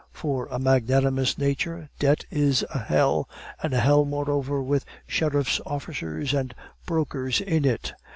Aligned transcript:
For 0.13 0.47
a 0.49 0.57
magnanimous 0.57 1.37
nature, 1.37 1.91
debt 1.99 2.25
is 2.31 2.65
a 2.71 2.79
hell, 2.79 3.29
and 3.61 3.71
a 3.71 3.79
hell, 3.79 4.03
moreover, 4.03 4.59
with 4.59 4.83
sheriff's 5.05 5.61
officers 5.63 6.33
and 6.33 6.55
brokers 6.87 7.39
in 7.39 7.65
it. 7.65 7.93